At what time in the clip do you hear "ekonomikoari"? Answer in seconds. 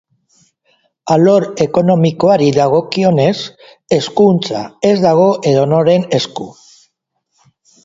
1.65-2.47